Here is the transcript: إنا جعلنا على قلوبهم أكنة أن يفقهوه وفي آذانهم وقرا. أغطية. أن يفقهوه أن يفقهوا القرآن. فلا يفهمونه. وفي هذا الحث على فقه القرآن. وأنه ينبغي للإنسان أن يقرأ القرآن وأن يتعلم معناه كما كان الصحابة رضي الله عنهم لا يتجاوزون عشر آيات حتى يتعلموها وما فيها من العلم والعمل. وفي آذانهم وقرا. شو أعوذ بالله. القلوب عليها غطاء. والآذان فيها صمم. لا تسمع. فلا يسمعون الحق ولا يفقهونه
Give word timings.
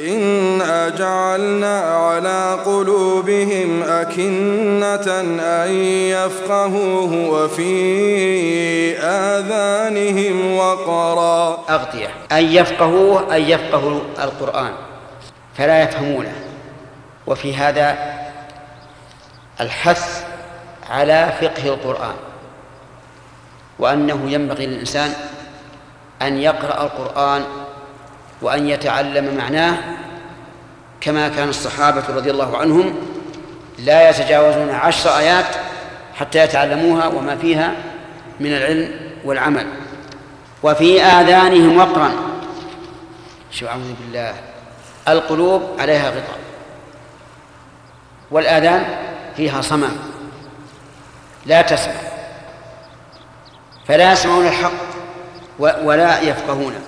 إنا 0.00 0.88
جعلنا 0.88 1.80
على 1.80 2.58
قلوبهم 2.66 3.82
أكنة 3.82 5.20
أن 5.40 5.70
يفقهوه 6.10 7.30
وفي 7.30 8.98
آذانهم 8.98 10.56
وقرا. 10.56 11.64
أغطية. 11.70 12.08
أن 12.32 12.44
يفقهوه 12.44 13.36
أن 13.36 13.42
يفقهوا 13.42 14.00
القرآن. 14.22 14.72
فلا 15.54 15.82
يفهمونه. 15.82 16.34
وفي 17.26 17.54
هذا 17.54 17.96
الحث 19.60 20.24
على 20.90 21.32
فقه 21.40 21.68
القرآن. 21.68 22.14
وأنه 23.78 24.30
ينبغي 24.30 24.66
للإنسان 24.66 25.12
أن 26.22 26.38
يقرأ 26.38 26.82
القرآن 26.82 27.44
وأن 28.42 28.68
يتعلم 28.68 29.36
معناه 29.36 29.76
كما 31.00 31.28
كان 31.28 31.48
الصحابة 31.48 32.02
رضي 32.08 32.30
الله 32.30 32.56
عنهم 32.58 32.94
لا 33.78 34.10
يتجاوزون 34.10 34.70
عشر 34.70 35.18
آيات 35.18 35.46
حتى 36.14 36.38
يتعلموها 36.38 37.06
وما 37.06 37.36
فيها 37.36 37.72
من 38.40 38.56
العلم 38.56 38.90
والعمل. 39.24 39.66
وفي 40.62 41.02
آذانهم 41.02 41.76
وقرا. 41.76 42.12
شو 43.50 43.66
أعوذ 43.66 43.92
بالله. 44.00 44.34
القلوب 45.08 45.62
عليها 45.78 46.10
غطاء. 46.10 46.38
والآذان 48.30 48.84
فيها 49.36 49.60
صمم. 49.60 49.90
لا 51.46 51.62
تسمع. 51.62 51.94
فلا 53.88 54.12
يسمعون 54.12 54.46
الحق 54.46 54.72
ولا 55.58 56.20
يفقهونه 56.20 56.80